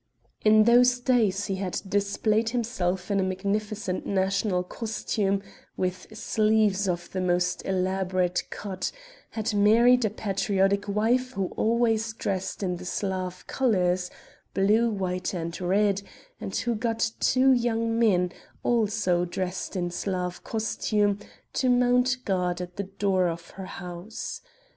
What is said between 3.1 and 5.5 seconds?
in a magnificent national costume